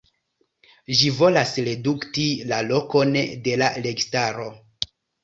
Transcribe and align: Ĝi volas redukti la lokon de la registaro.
Ĝi 1.01 1.11
volas 1.17 1.51
redukti 1.67 2.23
la 2.53 2.63
lokon 2.71 3.13
de 3.49 3.55
la 3.63 3.69
registaro. 3.89 4.49